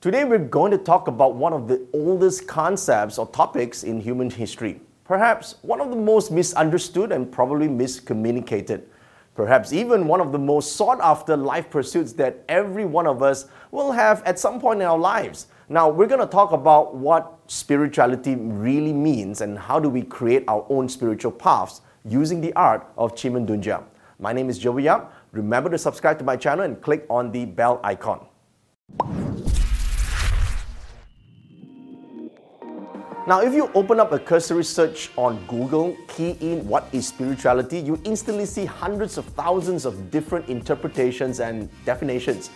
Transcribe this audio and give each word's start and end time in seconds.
Today, 0.00 0.24
we're 0.24 0.38
going 0.38 0.70
to 0.70 0.78
talk 0.78 1.08
about 1.08 1.34
one 1.34 1.52
of 1.52 1.68
the 1.68 1.86
oldest 1.92 2.48
concepts 2.48 3.18
or 3.18 3.26
topics 3.26 3.82
in 3.84 4.00
human 4.00 4.30
history. 4.30 4.80
Perhaps 5.04 5.56
one 5.60 5.78
of 5.78 5.90
the 5.90 5.96
most 5.96 6.30
misunderstood 6.30 7.12
and 7.12 7.30
probably 7.30 7.68
miscommunicated. 7.68 8.84
Perhaps 9.34 9.74
even 9.74 10.06
one 10.06 10.22
of 10.22 10.32
the 10.32 10.38
most 10.38 10.74
sought 10.74 10.98
after 11.02 11.36
life 11.36 11.68
pursuits 11.68 12.14
that 12.14 12.42
every 12.48 12.86
one 12.86 13.06
of 13.06 13.22
us 13.22 13.48
will 13.72 13.92
have 13.92 14.22
at 14.22 14.38
some 14.38 14.58
point 14.58 14.80
in 14.80 14.86
our 14.86 14.96
lives. 14.96 15.48
Now, 15.68 15.90
we're 15.90 16.06
going 16.06 16.20
to 16.20 16.26
talk 16.26 16.52
about 16.52 16.94
what 16.96 17.38
spirituality 17.48 18.36
really 18.36 18.94
means 18.94 19.42
and 19.42 19.58
how 19.58 19.78
do 19.78 19.90
we 19.90 20.00
create 20.00 20.44
our 20.48 20.64
own 20.70 20.88
spiritual 20.88 21.32
paths 21.32 21.82
using 22.06 22.40
the 22.40 22.54
art 22.54 22.90
of 22.96 23.14
Qi 23.14 23.30
Men 23.30 23.44
Dun 23.44 23.60
Jia. 23.60 23.84
My 24.18 24.32
name 24.32 24.48
is 24.48 24.58
Joey 24.58 24.84
Yap. 24.84 25.12
Remember 25.32 25.68
to 25.68 25.76
subscribe 25.76 26.18
to 26.20 26.24
my 26.24 26.36
channel 26.36 26.64
and 26.64 26.80
click 26.80 27.04
on 27.10 27.30
the 27.32 27.44
bell 27.44 27.80
icon. 27.84 28.26
Now, 33.30 33.42
if 33.42 33.54
you 33.54 33.70
open 33.76 34.00
up 34.00 34.10
a 34.10 34.18
cursory 34.18 34.64
search 34.64 35.12
on 35.14 35.38
Google, 35.46 35.96
key 36.08 36.36
in 36.40 36.66
what 36.66 36.88
is 36.90 37.06
spirituality, 37.06 37.78
you 37.78 37.96
instantly 38.02 38.44
see 38.44 38.64
hundreds 38.64 39.18
of 39.18 39.24
thousands 39.24 39.84
of 39.84 40.10
different 40.10 40.48
interpretations 40.48 41.38
and 41.38 41.68
definitions. 41.84 42.50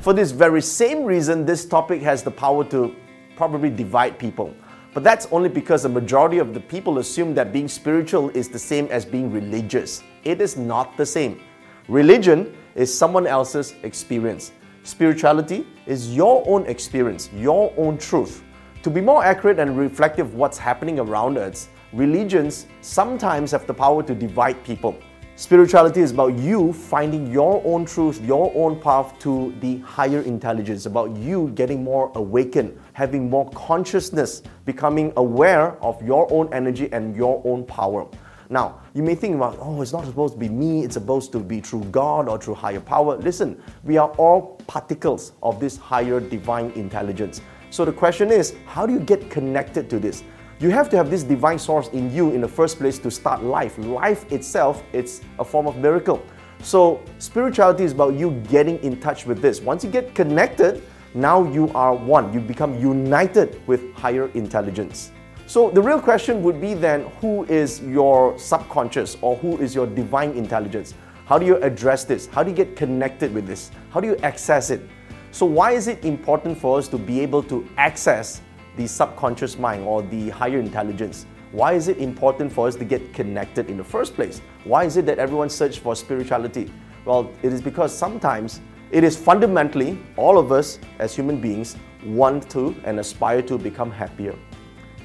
For 0.00 0.14
this 0.14 0.30
very 0.30 0.62
same 0.62 1.04
reason, 1.04 1.44
this 1.44 1.66
topic 1.66 2.00
has 2.00 2.22
the 2.22 2.30
power 2.30 2.64
to 2.70 2.96
probably 3.36 3.68
divide 3.68 4.18
people. 4.18 4.54
But 4.94 5.02
that's 5.02 5.26
only 5.32 5.48
because 5.48 5.84
the 5.84 5.88
majority 5.88 6.38
of 6.38 6.52
the 6.52 6.60
people 6.60 6.98
assume 6.98 7.34
that 7.34 7.52
being 7.52 7.68
spiritual 7.68 8.28
is 8.30 8.48
the 8.48 8.58
same 8.58 8.86
as 8.90 9.06
being 9.06 9.32
religious. 9.32 10.02
It 10.24 10.40
is 10.40 10.56
not 10.56 10.96
the 10.96 11.06
same. 11.06 11.40
Religion 11.88 12.54
is 12.74 12.96
someone 12.96 13.26
else's 13.26 13.74
experience. 13.84 14.52
Spirituality 14.82 15.66
is 15.86 16.14
your 16.14 16.44
own 16.46 16.66
experience, 16.66 17.30
your 17.32 17.72
own 17.76 17.96
truth. 17.96 18.42
To 18.82 18.90
be 18.90 19.00
more 19.00 19.24
accurate 19.24 19.58
and 19.58 19.78
reflective 19.78 20.26
of 20.26 20.34
what's 20.34 20.58
happening 20.58 20.98
around 20.98 21.38
us, 21.38 21.68
religions 21.92 22.66
sometimes 22.80 23.52
have 23.52 23.66
the 23.66 23.74
power 23.74 24.02
to 24.02 24.14
divide 24.14 24.62
people. 24.64 24.98
Spirituality 25.42 26.00
is 26.00 26.12
about 26.12 26.38
you 26.38 26.72
finding 26.72 27.26
your 27.32 27.60
own 27.64 27.84
truth, 27.84 28.20
your 28.20 28.52
own 28.54 28.80
path 28.80 29.18
to 29.18 29.52
the 29.58 29.78
higher 29.78 30.20
intelligence, 30.20 30.86
about 30.86 31.16
you 31.16 31.50
getting 31.56 31.82
more 31.82 32.12
awakened, 32.14 32.78
having 32.92 33.28
more 33.28 33.50
consciousness, 33.50 34.44
becoming 34.66 35.12
aware 35.16 35.72
of 35.82 36.00
your 36.00 36.32
own 36.32 36.48
energy 36.54 36.88
and 36.92 37.16
your 37.16 37.42
own 37.44 37.64
power. 37.64 38.06
Now, 38.50 38.82
you 38.94 39.02
may 39.02 39.16
think 39.16 39.34
about, 39.34 39.56
oh, 39.58 39.82
it's 39.82 39.92
not 39.92 40.04
supposed 40.04 40.34
to 40.34 40.38
be 40.38 40.48
me, 40.48 40.84
it's 40.84 40.94
supposed 40.94 41.32
to 41.32 41.40
be 41.40 41.60
through 41.60 41.86
God 41.86 42.28
or 42.28 42.38
through 42.38 42.54
higher 42.54 42.78
power. 42.78 43.16
Listen, 43.16 43.60
we 43.82 43.96
are 43.96 44.10
all 44.18 44.60
particles 44.68 45.32
of 45.42 45.58
this 45.58 45.76
higher 45.76 46.20
divine 46.20 46.70
intelligence. 46.76 47.40
So 47.70 47.84
the 47.84 47.92
question 47.92 48.30
is, 48.30 48.54
how 48.64 48.86
do 48.86 48.92
you 48.92 49.00
get 49.00 49.28
connected 49.28 49.90
to 49.90 49.98
this? 49.98 50.22
You 50.62 50.70
have 50.70 50.88
to 50.90 50.96
have 50.96 51.10
this 51.10 51.24
divine 51.24 51.58
source 51.58 51.88
in 51.88 52.14
you 52.14 52.30
in 52.30 52.40
the 52.40 52.46
first 52.46 52.78
place 52.78 52.96
to 53.00 53.10
start 53.10 53.42
life. 53.42 53.76
Life 53.78 54.30
itself, 54.30 54.84
it's 54.92 55.20
a 55.40 55.44
form 55.44 55.66
of 55.66 55.76
miracle. 55.78 56.24
So, 56.62 57.02
spirituality 57.18 57.82
is 57.82 57.90
about 57.90 58.14
you 58.14 58.30
getting 58.48 58.78
in 58.84 59.00
touch 59.00 59.26
with 59.26 59.42
this. 59.42 59.60
Once 59.60 59.82
you 59.82 59.90
get 59.90 60.14
connected, 60.14 60.84
now 61.14 61.42
you 61.42 61.68
are 61.70 61.96
one. 61.96 62.32
You 62.32 62.38
become 62.38 62.78
united 62.78 63.60
with 63.66 63.92
higher 63.94 64.28
intelligence. 64.34 65.10
So, 65.48 65.68
the 65.68 65.82
real 65.82 66.00
question 66.00 66.44
would 66.44 66.60
be 66.60 66.74
then 66.74 67.10
who 67.20 67.42
is 67.46 67.82
your 67.82 68.38
subconscious 68.38 69.16
or 69.20 69.34
who 69.38 69.58
is 69.58 69.74
your 69.74 69.88
divine 69.88 70.30
intelligence? 70.34 70.94
How 71.26 71.40
do 71.40 71.44
you 71.44 71.56
address 71.56 72.04
this? 72.04 72.26
How 72.26 72.44
do 72.44 72.50
you 72.50 72.56
get 72.56 72.76
connected 72.76 73.34
with 73.34 73.48
this? 73.48 73.72
How 73.90 73.98
do 73.98 74.06
you 74.06 74.16
access 74.18 74.70
it? 74.70 74.88
So, 75.32 75.44
why 75.44 75.72
is 75.72 75.88
it 75.88 76.04
important 76.04 76.56
for 76.56 76.78
us 76.78 76.86
to 76.86 76.98
be 76.98 77.18
able 77.18 77.42
to 77.50 77.68
access 77.78 78.40
the 78.76 78.86
subconscious 78.86 79.58
mind 79.58 79.84
or 79.84 80.02
the 80.02 80.30
higher 80.30 80.58
intelligence. 80.58 81.26
Why 81.52 81.74
is 81.74 81.88
it 81.88 81.98
important 81.98 82.50
for 82.50 82.66
us 82.66 82.76
to 82.76 82.84
get 82.84 83.12
connected 83.12 83.68
in 83.68 83.76
the 83.76 83.84
first 83.84 84.14
place? 84.14 84.40
Why 84.64 84.84
is 84.84 84.96
it 84.96 85.06
that 85.06 85.18
everyone 85.18 85.50
searches 85.50 85.76
for 85.76 85.94
spirituality? 85.94 86.72
Well, 87.04 87.30
it 87.42 87.52
is 87.52 87.60
because 87.60 87.96
sometimes 87.96 88.60
it 88.90 89.04
is 89.04 89.16
fundamentally 89.16 89.98
all 90.16 90.38
of 90.38 90.52
us 90.52 90.78
as 90.98 91.14
human 91.14 91.40
beings 91.40 91.76
want 92.04 92.48
to 92.50 92.74
and 92.84 92.98
aspire 93.00 93.42
to 93.42 93.58
become 93.58 93.90
happier. 93.90 94.34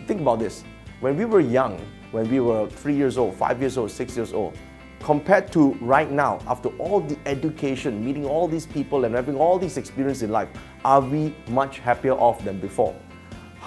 Think 0.05 0.21
about 0.21 0.39
this. 0.39 0.63
When 0.99 1.17
we 1.17 1.25
were 1.25 1.41
young, 1.41 1.79
when 2.11 2.29
we 2.29 2.39
were 2.39 2.69
three 2.69 2.95
years 2.95 3.17
old, 3.17 3.35
five 3.35 3.59
years 3.59 3.77
old, 3.77 3.91
six 3.91 4.15
years 4.15 4.31
old, 4.33 4.57
compared 4.99 5.51
to 5.51 5.73
right 5.81 6.11
now, 6.11 6.39
after 6.47 6.69
all 6.77 7.01
the 7.01 7.17
education, 7.25 8.03
meeting 8.03 8.25
all 8.25 8.47
these 8.47 8.65
people 8.65 9.05
and 9.05 9.13
having 9.13 9.35
all 9.35 9.59
these 9.59 9.77
experiences 9.77 10.23
in 10.23 10.31
life, 10.31 10.49
are 10.85 11.01
we 11.01 11.35
much 11.49 11.79
happier 11.79 12.13
off 12.13 12.43
than 12.43 12.59
before? 12.59 12.95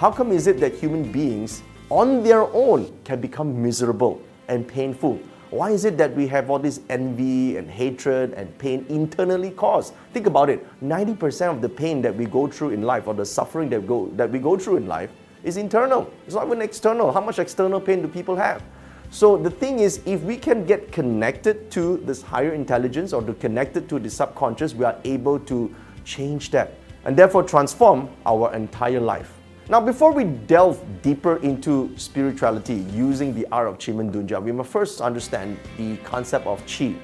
How 0.01 0.09
come 0.11 0.31
is 0.31 0.47
it 0.47 0.59
that 0.61 0.73
human 0.73 1.11
beings 1.11 1.61
on 1.91 2.23
their 2.23 2.41
own 2.55 2.91
can 3.03 3.21
become 3.21 3.61
miserable 3.61 4.19
and 4.47 4.67
painful? 4.67 5.19
Why 5.51 5.69
is 5.69 5.85
it 5.85 5.95
that 5.99 6.15
we 6.15 6.25
have 6.25 6.49
all 6.49 6.57
this 6.57 6.79
envy 6.89 7.57
and 7.57 7.69
hatred 7.69 8.33
and 8.33 8.57
pain 8.57 8.83
internally 8.89 9.51
caused? 9.51 9.93
Think 10.11 10.25
about 10.25 10.49
it. 10.49 10.65
90% 10.83 11.51
of 11.51 11.61
the 11.61 11.69
pain 11.69 12.01
that 12.01 12.15
we 12.15 12.25
go 12.25 12.47
through 12.47 12.71
in 12.71 12.81
life 12.81 13.05
or 13.05 13.13
the 13.13 13.23
suffering 13.23 13.69
that, 13.69 13.85
go, 13.85 14.07
that 14.15 14.31
we 14.31 14.39
go 14.39 14.57
through 14.57 14.77
in 14.77 14.87
life 14.87 15.11
is 15.43 15.57
internal. 15.57 16.11
It's 16.25 16.33
not 16.33 16.47
even 16.47 16.63
external. 16.63 17.11
How 17.11 17.21
much 17.21 17.37
external 17.37 17.79
pain 17.79 18.01
do 18.01 18.07
people 18.07 18.35
have? 18.35 18.63
So 19.11 19.37
the 19.37 19.51
thing 19.51 19.77
is, 19.77 20.01
if 20.07 20.23
we 20.23 20.35
can 20.35 20.65
get 20.65 20.91
connected 20.91 21.69
to 21.73 21.97
this 21.97 22.23
higher 22.23 22.53
intelligence 22.53 23.13
or 23.13 23.21
to 23.21 23.35
connected 23.35 23.87
to 23.89 23.99
the 23.99 24.09
subconscious, 24.09 24.73
we 24.73 24.83
are 24.83 24.97
able 25.03 25.37
to 25.41 25.71
change 26.05 26.49
that 26.49 26.73
and 27.05 27.15
therefore 27.15 27.43
transform 27.43 28.09
our 28.25 28.51
entire 28.55 28.99
life. 28.99 29.37
Now, 29.69 29.79
before 29.79 30.11
we 30.11 30.23
delve 30.23 30.83
deeper 31.01 31.37
into 31.37 31.93
spirituality 31.95 32.85
using 32.93 33.33
the 33.33 33.47
art 33.51 33.67
of 33.67 33.77
Qi 33.77 33.95
Men 33.95 34.11
Dun 34.11 34.27
Jia, 34.27 34.41
we 34.41 34.51
must 34.51 34.71
first 34.71 35.01
understand 35.01 35.57
the 35.77 35.97
concept 35.97 36.47
of 36.47 36.65
Chi. 36.65 36.95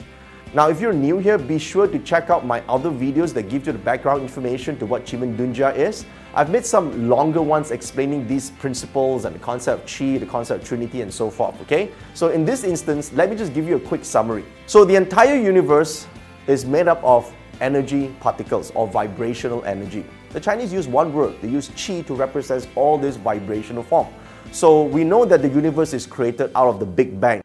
Now, 0.53 0.67
if 0.67 0.81
you're 0.81 0.91
new 0.91 1.19
here, 1.19 1.38
be 1.38 1.59
sure 1.59 1.88
to 1.88 2.00
check 2.00 2.29
out 2.29 2.46
my 2.46 2.62
other 2.67 2.90
videos 2.90 3.34
that 3.35 3.44
give 3.44 3.67
you 3.67 3.73
the 3.73 3.79
background 3.79 4.23
information 4.23 4.78
to 4.79 4.85
what 4.88 5.06
Qi 5.06 5.19
Men 5.19 5.38
Dun 5.38 5.53
Jia 5.53 5.75
is. 5.78 6.06
I've 6.34 6.50
made 6.50 6.66
some 6.66 7.07
longer 7.07 7.44
ones 7.44 7.69
explaining 7.72 8.28
these 8.28 8.50
principles 8.50 9.25
and 9.25 9.35
the 9.35 9.40
concept 9.40 9.84
of 9.84 9.90
Chi, 9.90 10.17
the 10.17 10.25
concept 10.25 10.63
of 10.63 10.67
Trinity, 10.67 11.01
and 11.01 11.13
so 11.13 11.29
forth, 11.29 11.62
okay? 11.62 11.91
So, 12.16 12.29
in 12.29 12.44
this 12.44 12.63
instance, 12.63 13.13
let 13.13 13.29
me 13.29 13.35
just 13.35 13.53
give 13.53 13.67
you 13.67 13.75
a 13.75 13.79
quick 13.79 14.03
summary. 14.03 14.46
So, 14.66 14.84
the 14.84 14.96
entire 14.96 15.35
universe 15.35 16.07
is 16.47 16.66
made 16.66 16.88
up 16.88 17.03
of 17.03 17.31
energy 17.62 18.16
particles 18.19 18.72
or 18.72 18.88
vibrational 18.88 19.63
energy. 19.63 20.06
The 20.31 20.39
Chinese 20.41 20.73
use 20.73 20.88
one 20.88 21.13
word, 21.13 21.35
they 21.41 21.47
use 21.47 21.69
qi 21.69 22.05
to 22.05 22.13
represent 22.13 22.67
all 22.75 22.97
this 22.97 23.15
vibrational 23.15 23.83
form. 23.83 24.07
So 24.51 24.83
we 24.83 25.03
know 25.03 25.23
that 25.25 25.41
the 25.41 25.49
universe 25.49 25.93
is 25.93 26.05
created 26.05 26.51
out 26.53 26.67
of 26.67 26.79
the 26.79 26.85
Big 26.85 27.19
Bang. 27.19 27.41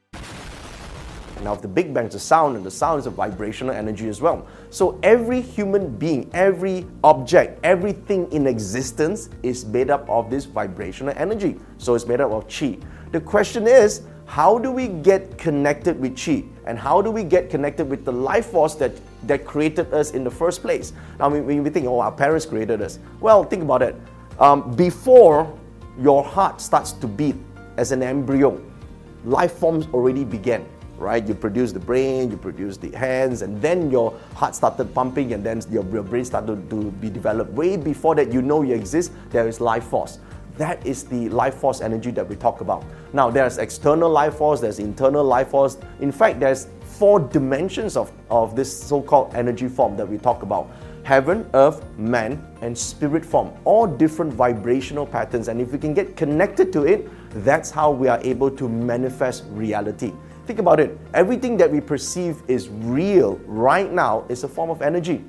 Now, 1.43 1.55
if 1.55 1.61
the 1.61 1.69
Big 1.69 1.93
Bang 1.93 2.07
is 2.07 2.15
a 2.15 2.21
sound, 2.21 2.57
and 2.57 2.65
the 2.65 2.71
sound 2.71 3.01
is 3.01 3.07
a 3.07 3.11
vibrational 3.11 3.75
energy 3.75 4.09
as 4.09 4.21
well. 4.21 4.47
So 4.71 5.01
every 5.03 5.41
human 5.41 5.97
being, 5.97 6.31
every 6.33 6.87
object, 7.03 7.59
everything 7.65 8.31
in 8.31 8.47
existence 8.47 9.29
is 9.43 9.65
made 9.65 9.91
up 9.91 10.09
of 10.09 10.31
this 10.31 10.45
vibrational 10.45 11.15
energy. 11.17 11.59
So 11.79 11.95
it's 11.95 12.07
made 12.07 12.21
up 12.21 12.31
of 12.31 12.47
qi. 12.47 12.81
The 13.11 13.21
question 13.21 13.67
is, 13.67 14.03
how 14.27 14.59
do 14.59 14.71
we 14.71 14.89
get 14.89 15.37
connected 15.37 16.01
with 16.01 16.17
chi 16.17 16.45
and 16.65 16.79
how 16.79 17.03
do 17.03 17.11
we 17.11 17.25
get 17.25 17.51
connected 17.51 17.91
with 17.91 18.05
the 18.05 18.13
life 18.13 18.47
force 18.47 18.75
that, 18.77 18.93
that 19.25 19.45
created 19.45 19.93
us 19.93 20.13
in 20.13 20.25
the 20.25 20.31
first 20.31 20.63
place. 20.63 20.93
Now 21.19 21.31
when 21.31 21.63
we 21.63 21.71
think 21.71 21.87
oh 21.87 22.01
our 22.01 22.13
parents 22.13 22.47
created 22.47 22.83
us. 22.83 22.99
Well 23.21 23.45
think 23.45 23.63
about 23.63 23.83
it. 23.83 23.97
Um, 24.39 24.75
before 24.75 25.59
your 26.01 26.25
heart 26.25 26.61
starts 26.61 26.93
to 26.93 27.07
beat 27.07 27.37
as 27.77 27.93
an 27.93 28.03
embryo 28.03 28.61
life 29.25 29.53
forms 29.53 29.87
already 29.93 30.25
began 30.25 30.67
right? 30.99 31.27
You 31.27 31.35
produce 31.35 31.73
the 31.73 31.81
brain 31.81 32.31
you 32.31 32.37
produce 32.37 32.77
the 32.77 32.91
hands 32.97 33.43
and 33.43 33.61
then 33.61 33.91
your 33.91 34.19
heart 34.35 34.55
started 34.55 34.95
pumping 34.95 35.33
and 35.33 35.45
then 35.45 35.61
your, 35.71 35.85
your 35.91 36.03
brain 36.03 36.25
started 36.25 36.71
to 36.71 36.91
be 36.93 37.11
developed. 37.11 37.53
Way 37.53 37.77
before 37.77 38.15
that 38.15 38.33
you 38.33 38.41
know 38.41 38.63
you 38.63 38.75
exist 38.75 39.13
there 39.31 39.49
is 39.49 39.61
life 39.61 39.85
force. 39.85 40.19
That 40.59 40.85
is 40.87 41.05
the 41.05 41.29
life 41.31 41.55
force 41.55 41.81
energy 41.81 42.11
that 42.13 42.29
we 42.29 42.37
talk 42.37 42.61
about. 42.61 42.85
Now, 43.13 43.31
there's 43.31 43.59
external 43.59 44.11
life 44.11 44.35
force, 44.37 44.61
there's 44.61 44.79
internal 44.79 45.25
life 45.25 45.49
force. 45.49 45.79
In 46.01 46.13
fact, 46.13 46.41
there's 46.41 46.69
four 46.93 47.21
dimensions 47.21 47.97
of, 47.97 48.13
of 48.31 48.55
this 48.55 48.83
so 48.83 49.01
called 49.01 49.35
energy 49.35 49.69
form 49.69 49.97
that 49.97 50.09
we 50.09 50.19
talk 50.19 50.43
about 50.43 50.71
heaven, 51.05 51.49
earth, 51.55 51.85
man, 51.99 52.45
and 52.61 52.77
spirit 52.77 53.25
form. 53.25 53.53
All 53.65 53.87
different 53.87 54.33
vibrational 54.33 55.07
patterns. 55.07 55.49
And 55.49 55.61
if 55.61 55.73
we 55.73 55.79
can 55.79 55.95
get 55.95 56.17
connected 56.17 56.73
to 56.75 56.85
it, 56.85 57.09
that's 57.45 57.71
how 57.71 57.91
we 57.91 58.09
are 58.09 58.21
able 58.23 58.51
to 58.51 58.69
manifest 58.69 59.45
reality. 59.51 60.13
Think 60.47 60.59
about 60.59 60.81
it. 60.81 60.99
Everything 61.15 61.57
that 61.57 61.71
we 61.71 61.81
perceive 61.81 62.43
is 62.49 62.69
real 62.69 63.41
right 63.47 63.91
now 63.93 64.25
is 64.29 64.45
a 64.45 64.49
form 64.49 64.71
of 64.71 64.83
energy. 64.83 65.25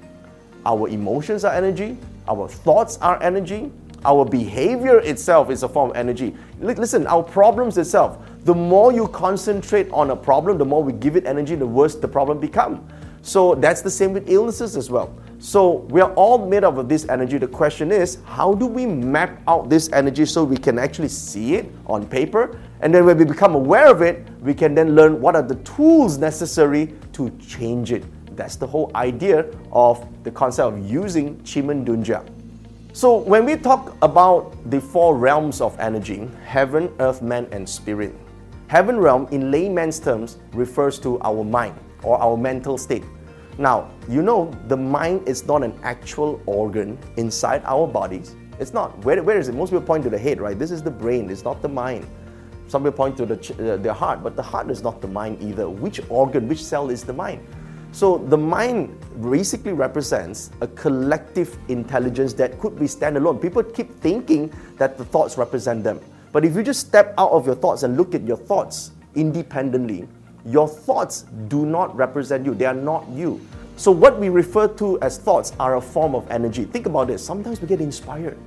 Our 0.66 0.88
emotions 0.88 1.44
are 1.44 1.54
energy, 1.54 1.98
our 2.28 2.48
thoughts 2.48 2.98
are 3.02 3.22
energy, 3.22 3.72
our 4.06 4.26
behavior 4.26 5.00
itself 5.00 5.50
is 5.50 5.64
a 5.64 5.70
form 5.70 5.92
of 5.92 5.96
energy. 5.96 6.36
Listen, 6.60 7.08
our 7.08 7.24
problems 7.24 7.78
itself, 7.78 8.18
the 8.44 8.54
more 8.54 8.92
you 8.92 9.08
concentrate 9.08 9.90
on 9.92 10.12
a 10.12 10.16
problem, 10.16 10.58
the 10.58 10.66
more 10.66 10.84
we 10.84 10.94
give 10.94 11.16
it 11.16 11.26
energy, 11.26 11.56
the 11.56 11.66
worse 11.66 11.96
the 11.96 12.08
problem 12.08 12.40
become. 12.40 12.88
So 13.22 13.56
that's 13.56 13.82
the 13.82 13.90
same 13.90 14.12
with 14.12 14.30
illnesses 14.30 14.76
as 14.76 14.90
well. 14.90 15.16
So 15.40 15.86
we 15.90 16.02
are 16.02 16.14
all 16.14 16.46
made 16.46 16.64
up 16.64 16.78
of 16.78 16.90
this 16.90 17.08
energy. 17.10 17.38
The 17.38 17.48
question 17.48 17.92
is, 17.92 18.18
how 18.26 18.54
do 18.54 18.66
we 18.66 18.86
map 18.86 19.42
out 19.48 19.70
this 19.70 19.90
energy 19.92 20.26
so 20.26 20.44
we 20.44 20.58
can 20.58 20.78
actually 20.78 21.08
see 21.08 21.56
it 21.56 21.70
on 21.86 22.06
paper? 22.06 22.60
And 22.82 22.94
then 22.94 23.06
when 23.06 23.18
we 23.18 23.26
become 23.26 23.56
aware 23.56 23.88
of 23.88 24.02
it, 24.02 24.28
we 24.42 24.54
can 24.54 24.76
then 24.76 24.96
learn 24.96 25.22
what 25.22 25.36
are 25.36 25.42
the 25.42 25.56
tools 25.56 26.18
necessary 26.18 26.94
to 27.14 27.30
change 27.40 27.92
it. 27.92 28.04
That's 28.36 28.56
the 28.56 28.68
whole 28.68 28.92
idea 28.96 29.46
of 29.72 30.06
the 30.24 30.32
concept 30.32 30.74
of 30.74 30.90
using 30.90 31.38
Qi 31.44 31.64
Men 31.64 31.86
Dun 31.86 32.04
Jia. 32.04 32.43
So 32.96 33.18
when 33.18 33.44
we 33.44 33.56
talk 33.56 33.98
about 34.04 34.54
the 34.70 34.80
four 34.80 35.18
realms 35.18 35.62
of 35.62 35.76
energy, 35.80 36.30
heaven, 36.46 36.94
earth, 37.00 37.24
man, 37.24 37.48
and 37.52 37.68
spirit, 37.68 38.14
heaven 38.68 39.00
realm 39.00 39.28
in 39.32 39.50
layman's 39.50 40.00
terms 40.00 40.38
refers 40.54 41.00
to 41.00 41.20
our 41.22 41.44
mind 41.44 41.74
or 42.04 42.22
our 42.22 42.38
mental 42.38 42.78
state. 42.78 43.04
Now, 43.58 43.90
you 44.08 44.22
know, 44.22 44.52
the 44.68 44.78
mind 44.78 45.28
is 45.28 45.44
not 45.48 45.64
an 45.64 45.74
actual 45.82 46.40
organ 46.46 47.00
inside 47.18 47.64
our 47.66 47.88
bodies. 47.88 48.36
It's 48.60 48.74
not. 48.74 48.96
Where, 49.04 49.24
where 49.24 49.40
is 49.40 49.50
it? 49.50 49.56
Most 49.56 49.72
people 49.72 49.82
point 49.82 50.04
to 50.04 50.12
the 50.12 50.20
head, 50.20 50.40
right? 50.40 50.58
This 50.58 50.70
is 50.70 50.84
the 50.84 50.92
brain, 50.92 51.32
it's 51.32 51.44
not 51.44 51.64
the 51.64 51.70
mind. 51.70 52.06
Some 52.68 52.84
people 52.84 52.96
point 52.96 53.18
to 53.18 53.26
the, 53.26 53.74
uh, 53.74 53.78
the 53.78 53.92
heart, 53.92 54.22
but 54.22 54.36
the 54.36 54.44
heart 54.44 54.70
is 54.70 54.84
not 54.84 55.02
the 55.02 55.08
mind 55.08 55.42
either. 55.42 55.68
Which 55.68 56.00
organ, 56.10 56.48
which 56.48 56.64
cell 56.64 56.92
is 56.92 57.04
the 57.04 57.14
mind? 57.14 57.44
So 57.94 58.18
the 58.18 58.38
mind 58.38 58.98
basically 59.22 59.72
represents 59.72 60.50
a 60.62 60.68
collective 60.68 61.56
intelligence 61.68 62.34
that 62.34 62.60
could 62.60 62.78
be 62.80 62.86
standalone. 62.86 63.40
People 63.40 63.62
keep 63.62 63.94
thinking 64.02 64.52
that 64.80 64.98
the 64.98 65.06
thoughts 65.06 65.38
represent 65.38 65.84
them. 65.84 66.02
But 66.32 66.44
if 66.44 66.56
you 66.56 66.64
just 66.64 66.80
step 66.80 67.14
out 67.20 67.30
of 67.30 67.46
your 67.46 67.54
thoughts 67.54 67.84
and 67.84 67.96
look 67.96 68.16
at 68.16 68.24
your 68.24 68.38
thoughts 68.38 68.94
independently, 69.14 70.08
your 70.44 70.68
thoughts 70.68 71.26
do 71.48 71.68
not 71.68 71.96
represent 71.96 72.48
you, 72.48 72.56
they 72.56 72.66
are 72.66 72.74
not 72.74 73.08
you. 73.10 73.40
So, 73.76 73.92
what 73.92 74.20
we 74.20 74.30
refer 74.30 74.68
to 74.70 75.00
as 75.02 75.20
thoughts 75.20 75.54
are 75.60 75.76
a 75.76 75.82
form 75.82 76.16
of 76.16 76.30
energy. 76.32 76.66
Think 76.66 76.88
about 76.88 77.08
this. 77.08 77.24
Sometimes 77.24 77.62
we 77.62 77.68
get 77.68 77.80
inspired, 77.80 78.40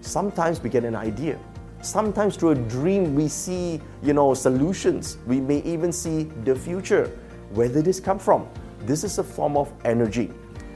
sometimes 0.00 0.62
we 0.62 0.70
get 0.70 0.84
an 0.84 0.96
idea. 0.96 1.38
Sometimes 1.82 2.36
through 2.36 2.50
a 2.50 2.54
dream 2.54 3.14
we 3.14 3.28
see, 3.28 3.80
you 4.02 4.14
know, 4.14 4.32
solutions. 4.32 5.18
We 5.26 5.40
may 5.40 5.58
even 5.64 5.92
see 5.92 6.24
the 6.44 6.56
future. 6.56 7.16
Where 7.52 7.68
did 7.68 7.84
this 7.84 8.00
come 8.00 8.18
from? 8.18 8.48
This 8.86 9.02
is 9.02 9.18
a 9.18 9.24
form 9.24 9.56
of 9.56 9.72
energy. 9.84 10.30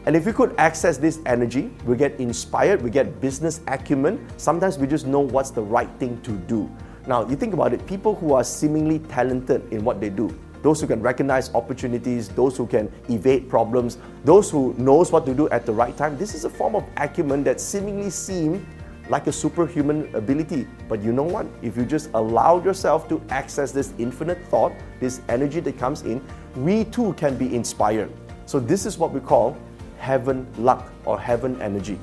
And 0.04 0.16
if 0.16 0.26
we 0.26 0.32
could 0.32 0.56
access 0.58 0.96
this 0.96 1.20
energy, 1.26 1.70
we 1.84 1.96
get 1.96 2.18
inspired, 2.18 2.82
we 2.82 2.90
get 2.90 3.20
business 3.20 3.60
acumen. 3.68 4.26
Sometimes 4.36 4.78
we 4.78 4.88
just 4.88 5.06
know 5.06 5.20
what's 5.20 5.50
the 5.50 5.62
right 5.62 5.88
thing 6.00 6.20
to 6.22 6.32
do. 6.32 6.68
Now, 7.06 7.24
you 7.28 7.36
think 7.36 7.54
about 7.54 7.72
it, 7.72 7.86
people 7.86 8.16
who 8.16 8.32
are 8.32 8.42
seemingly 8.42 8.98
talented 8.98 9.72
in 9.72 9.84
what 9.84 10.00
they 10.00 10.10
do, 10.10 10.36
those 10.62 10.80
who 10.80 10.88
can 10.88 11.00
recognize 11.00 11.54
opportunities, 11.54 12.28
those 12.30 12.56
who 12.56 12.66
can 12.66 12.92
evade 13.08 13.48
problems, 13.48 13.96
those 14.24 14.50
who 14.50 14.74
knows 14.76 15.12
what 15.12 15.24
to 15.26 15.32
do 15.32 15.48
at 15.50 15.64
the 15.64 15.72
right 15.72 15.96
time. 15.96 16.18
This 16.18 16.34
is 16.34 16.44
a 16.44 16.50
form 16.50 16.74
of 16.74 16.84
acumen 16.96 17.44
that 17.44 17.60
seemingly 17.60 18.10
seem 18.10 18.66
like 19.08 19.26
a 19.26 19.32
superhuman 19.32 20.12
ability. 20.14 20.66
But 20.88 21.02
you 21.02 21.12
know 21.12 21.24
what? 21.24 21.46
If 21.62 21.76
you 21.76 21.84
just 21.84 22.10
allow 22.14 22.62
yourself 22.62 23.08
to 23.08 23.20
access 23.28 23.72
this 23.72 23.92
infinite 23.98 24.44
thought, 24.46 24.72
this 25.00 25.20
energy 25.28 25.60
that 25.60 25.78
comes 25.78 26.02
in, 26.02 26.24
we 26.56 26.84
too 26.84 27.12
can 27.14 27.36
be 27.36 27.54
inspired. 27.54 28.10
So 28.46 28.58
this 28.58 28.86
is 28.86 28.98
what 28.98 29.12
we 29.12 29.20
call 29.20 29.56
heaven 29.98 30.46
luck 30.58 30.92
or 31.04 31.18
heaven 31.18 31.60
energy. 31.62 31.98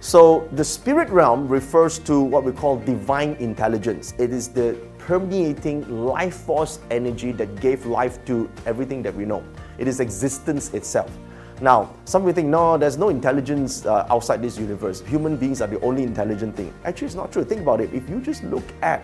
So 0.00 0.48
the 0.52 0.64
spirit 0.64 1.08
realm 1.08 1.48
refers 1.48 1.98
to 2.00 2.20
what 2.20 2.44
we 2.44 2.52
call 2.52 2.76
divine 2.78 3.32
intelligence. 3.40 4.14
It 4.18 4.32
is 4.32 4.48
the 4.48 4.78
permeating 4.98 6.04
life 6.04 6.36
force 6.36 6.78
energy 6.90 7.32
that 7.32 7.60
gave 7.60 7.84
life 7.86 8.24
to 8.26 8.48
everything 8.66 9.02
that 9.02 9.14
we 9.14 9.24
know. 9.24 9.42
It 9.78 9.88
is 9.88 10.00
existence 10.00 10.72
itself. 10.74 11.10
Now, 11.60 11.92
some 12.04 12.22
people 12.22 12.34
think, 12.34 12.48
no, 12.48 12.78
there's 12.78 12.96
no 12.96 13.08
intelligence 13.08 13.84
uh, 13.84 14.06
outside 14.10 14.40
this 14.40 14.56
universe. 14.56 15.00
Human 15.00 15.36
beings 15.36 15.60
are 15.60 15.66
the 15.66 15.80
only 15.80 16.04
intelligent 16.04 16.54
thing. 16.54 16.72
Actually, 16.84 17.06
it's 17.06 17.16
not 17.16 17.32
true. 17.32 17.44
Think 17.44 17.62
about 17.62 17.80
it. 17.80 17.92
If 17.92 18.08
you 18.08 18.20
just 18.20 18.44
look 18.44 18.64
at 18.82 19.02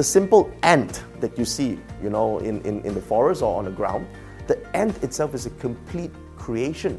the 0.00 0.04
simple 0.04 0.50
ant 0.62 1.04
that 1.20 1.36
you 1.38 1.44
see, 1.44 1.78
you 2.02 2.08
know, 2.08 2.38
in, 2.38 2.62
in, 2.62 2.80
in 2.86 2.94
the 2.94 3.02
forest 3.02 3.42
or 3.42 3.58
on 3.58 3.66
the 3.66 3.70
ground, 3.70 4.06
the 4.46 4.56
ant 4.74 4.96
itself 5.04 5.34
is 5.34 5.44
a 5.44 5.50
complete 5.50 6.10
creation. 6.38 6.98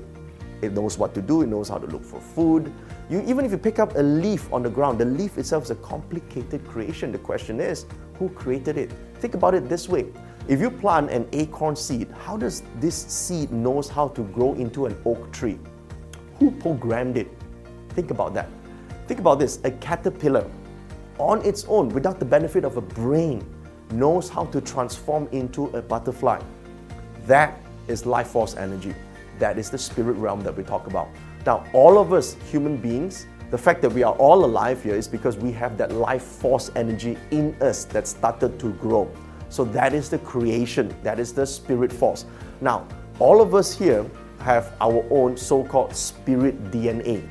It 0.62 0.74
knows 0.74 1.00
what 1.00 1.16
to 1.16 1.22
do, 1.24 1.42
it 1.42 1.48
knows 1.48 1.68
how 1.68 1.80
to 1.80 1.88
look 1.88 2.06
for 2.06 2.20
food. 2.20 2.72
You, 3.10 3.24
even 3.26 3.44
if 3.44 3.50
you 3.50 3.58
pick 3.58 3.80
up 3.80 3.96
a 3.96 4.04
leaf 4.04 4.54
on 4.54 4.62
the 4.62 4.70
ground, 4.70 5.00
the 5.00 5.06
leaf 5.06 5.40
itself 5.40 5.64
is 5.64 5.72
a 5.72 5.76
complicated 5.78 6.64
creation. 6.68 7.12
The 7.12 7.18
question 7.18 7.60
is, 7.60 7.88
who 8.20 8.30
created 8.30 8.78
it? 8.78 8.92
Think 9.16 9.34
about 9.34 9.56
it 9.56 9.68
this 9.68 9.90
way. 9.90 10.06
If 10.48 10.60
you 10.60 10.70
plant 10.70 11.10
an 11.10 11.28
acorn 11.34 11.76
seed, 11.76 12.08
how 12.24 12.38
does 12.38 12.62
this 12.80 12.96
seed 12.96 13.52
knows 13.52 13.90
how 13.90 14.10
to 14.10 14.22
grow 14.26 14.54
into 14.54 14.86
an 14.86 14.96
oak 15.06 15.32
tree? 15.32 15.58
Who 16.38 16.52
programmed 16.52 17.18
it? 17.18 17.32
Think 17.96 18.12
about 18.12 18.36
that. 18.36 18.48
Think 19.08 19.20
about 19.20 19.40
this. 19.40 19.60
A 19.64 19.72
caterpillar 19.72 20.48
on 21.22 21.46
its 21.46 21.66
own 21.68 21.90
without 21.90 22.20
the 22.20 22.26
benefit 22.26 22.66
of 22.66 22.78
a 22.78 22.82
brain 22.82 23.46
knows 23.92 24.28
how 24.30 24.46
to 24.46 24.60
transform 24.60 25.28
into 25.32 25.68
a 25.68 25.82
butterfly. 25.82 26.42
That 27.26 27.62
is 27.88 28.06
life 28.06 28.28
force 28.28 28.56
energy. 28.56 28.96
That 29.38 29.58
is 29.58 29.70
the 29.70 29.78
spirit 29.78 30.14
realm 30.14 30.42
that 30.42 30.56
we 30.56 30.64
talk 30.64 30.88
about. 30.88 31.10
Now, 31.46 31.64
all 31.74 31.98
of 31.98 32.12
us 32.14 32.36
human 32.52 32.78
beings, 32.78 33.28
the 33.52 33.58
fact 33.58 33.82
that 33.82 33.92
we 33.92 34.04
are 34.04 34.14
all 34.14 34.46
alive 34.46 34.82
here 34.82 34.96
is 34.96 35.08
because 35.08 35.38
we 35.38 35.52
have 35.52 35.78
that 35.78 35.92
life 35.92 36.24
force 36.24 36.72
energy 36.76 37.18
in 37.32 37.56
us 37.62 37.86
that 37.86 38.08
started 38.08 38.60
to 38.60 38.72
grow. 38.74 39.12
So 39.50 39.66
that 39.66 39.94
is 39.94 40.10
the 40.10 40.20
creation, 40.20 40.96
that 41.04 41.20
is 41.20 41.34
the 41.34 41.46
spirit 41.46 41.92
force. 41.92 42.26
Now, 42.62 42.88
all 43.20 43.42
of 43.42 43.54
us 43.54 43.78
here 43.78 44.06
have 44.40 44.74
our 44.80 45.06
own 45.10 45.36
so 45.38 45.64
called 45.64 45.96
spirit 45.96 46.72
DNA. 46.72 47.28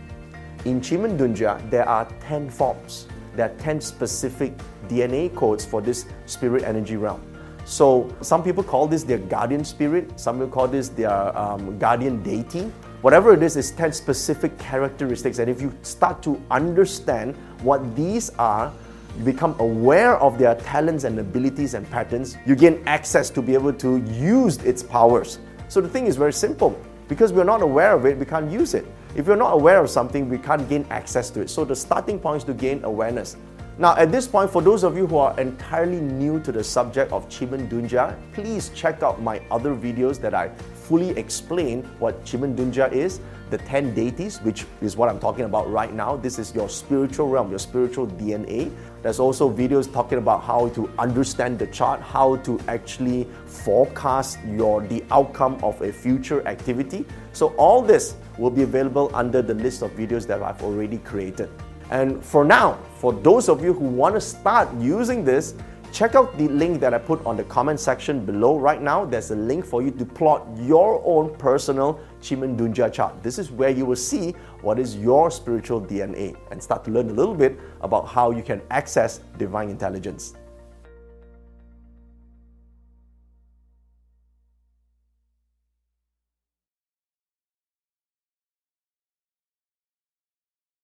In 0.66 0.80
Qi 0.80 1.00
Men 1.00 1.16
Dun 1.16 1.34
Jia, 1.34 1.58
there 1.70 1.88
are 1.88 2.04
10 2.20 2.50
forms, 2.50 3.06
there 3.40 3.48
are 3.48 3.56
10 3.56 3.80
specific 3.80 4.52
DNA 4.86 5.34
codes 5.34 5.64
for 5.64 5.80
this 5.80 6.04
spirit 6.26 6.62
energy 6.62 6.98
realm. 6.98 7.22
So 7.64 8.14
some 8.20 8.42
people 8.42 8.62
call 8.62 8.86
this 8.86 9.02
their 9.02 9.16
guardian 9.16 9.64
spirit, 9.64 10.20
some 10.20 10.36
people 10.36 10.50
call 10.50 10.68
this 10.68 10.90
their 10.90 11.34
um, 11.38 11.78
guardian 11.78 12.22
deity. 12.22 12.70
Whatever 13.00 13.32
it 13.32 13.42
is, 13.42 13.56
is 13.56 13.70
10 13.70 13.94
specific 13.94 14.58
characteristics. 14.58 15.38
And 15.38 15.48
if 15.48 15.62
you 15.62 15.72
start 15.80 16.22
to 16.24 16.38
understand 16.50 17.34
what 17.62 17.96
these 17.96 18.28
are, 18.38 18.70
you 19.16 19.24
become 19.24 19.58
aware 19.58 20.18
of 20.18 20.38
their 20.38 20.56
talents 20.56 21.04
and 21.04 21.18
abilities 21.18 21.72
and 21.72 21.90
patterns, 21.90 22.36
you 22.44 22.54
gain 22.54 22.82
access 22.84 23.30
to 23.30 23.40
be 23.40 23.54
able 23.54 23.72
to 23.72 24.02
use 24.12 24.58
its 24.58 24.82
powers. 24.82 25.38
So 25.68 25.80
the 25.80 25.88
thing 25.88 26.06
is 26.06 26.16
very 26.16 26.34
simple. 26.34 26.78
Because 27.08 27.32
we're 27.32 27.44
not 27.44 27.62
aware 27.62 27.94
of 27.94 28.04
it, 28.04 28.18
we 28.18 28.26
can't 28.26 28.50
use 28.50 28.74
it. 28.74 28.84
If 29.14 29.26
we're 29.26 29.36
not 29.36 29.54
aware 29.54 29.82
of 29.82 29.90
something, 29.90 30.28
we 30.28 30.38
can't 30.38 30.68
gain 30.68 30.86
access 30.90 31.30
to 31.30 31.40
it. 31.40 31.50
So 31.50 31.64
the 31.64 31.74
starting 31.74 32.18
point 32.18 32.38
is 32.38 32.44
to 32.44 32.54
gain 32.54 32.84
awareness. 32.84 33.36
Now, 33.80 33.96
at 33.96 34.12
this 34.12 34.28
point, 34.28 34.50
for 34.50 34.60
those 34.60 34.84
of 34.84 34.94
you 34.94 35.06
who 35.06 35.16
are 35.16 35.40
entirely 35.40 36.02
new 36.02 36.38
to 36.40 36.52
the 36.52 36.62
subject 36.62 37.12
of 37.12 37.26
Qi 37.30 37.50
Men 37.50 37.66
Dun 37.66 37.88
Jia, 37.88 38.14
please 38.34 38.68
check 38.74 39.02
out 39.02 39.22
my 39.22 39.40
other 39.50 39.74
videos 39.74 40.20
that 40.20 40.34
I 40.34 40.50
fully 40.74 41.16
explain 41.16 41.84
what 41.98 42.22
Qi 42.26 42.40
Men 42.40 42.54
Dun 42.54 42.70
Jia 42.70 42.92
is, 42.92 43.20
the 43.48 43.56
10 43.56 43.94
deities, 43.94 44.36
which 44.42 44.66
is 44.82 44.98
what 44.98 45.08
I'm 45.08 45.18
talking 45.18 45.46
about 45.46 45.72
right 45.72 45.94
now. 45.94 46.14
This 46.14 46.38
is 46.38 46.54
your 46.54 46.68
spiritual 46.68 47.28
realm, 47.28 47.48
your 47.48 47.58
spiritual 47.58 48.06
DNA. 48.06 48.70
There's 49.00 49.18
also 49.18 49.50
videos 49.50 49.90
talking 49.90 50.18
about 50.18 50.42
how 50.42 50.68
to 50.74 50.90
understand 50.98 51.58
the 51.58 51.68
chart, 51.68 52.02
how 52.02 52.36
to 52.36 52.60
actually 52.68 53.26
forecast 53.46 54.40
your 54.44 54.82
the 54.82 55.02
outcome 55.10 55.58
of 55.62 55.80
a 55.80 55.90
future 55.90 56.46
activity. 56.46 57.06
So 57.32 57.54
all 57.56 57.80
this 57.80 58.14
will 58.36 58.50
be 58.50 58.60
available 58.60 59.10
under 59.14 59.40
the 59.40 59.54
list 59.54 59.80
of 59.80 59.90
videos 59.92 60.26
that 60.26 60.42
I've 60.42 60.62
already 60.62 60.98
created. 60.98 61.48
And 61.90 62.24
for 62.24 62.44
now, 62.44 62.78
for 62.98 63.12
those 63.12 63.48
of 63.48 63.62
you 63.64 63.72
who 63.72 63.84
want 63.84 64.14
to 64.14 64.20
start 64.20 64.68
using 64.78 65.24
this, 65.24 65.54
check 65.92 66.14
out 66.14 66.38
the 66.38 66.46
link 66.48 66.80
that 66.80 66.94
I 66.94 66.98
put 66.98 67.24
on 67.26 67.36
the 67.36 67.42
comment 67.44 67.80
section 67.80 68.24
below 68.24 68.58
right 68.58 68.80
now. 68.80 69.04
There's 69.04 69.32
a 69.32 69.36
link 69.36 69.64
for 69.64 69.82
you 69.82 69.90
to 69.90 70.04
plot 70.04 70.46
your 70.56 71.02
own 71.04 71.34
personal 71.36 71.98
Qi 72.22 72.38
Men 72.38 72.56
Dun 72.56 72.72
Jia 72.72 72.92
chart. 72.92 73.20
This 73.24 73.38
is 73.38 73.50
where 73.50 73.70
you 73.70 73.84
will 73.84 73.96
see 73.96 74.32
what 74.62 74.78
is 74.78 74.96
your 74.96 75.32
spiritual 75.32 75.80
DNA 75.80 76.36
and 76.52 76.62
start 76.62 76.84
to 76.84 76.92
learn 76.92 77.10
a 77.10 77.12
little 77.12 77.34
bit 77.34 77.58
about 77.80 78.06
how 78.06 78.30
you 78.30 78.42
can 78.42 78.62
access 78.70 79.20
divine 79.36 79.68
intelligence. 79.68 80.34